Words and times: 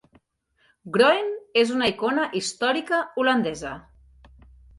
Groen 0.95 1.29
és 1.63 1.73
una 1.75 1.89
icona 1.93 2.25
històrica 2.41 3.03
holandesa. 3.25 3.77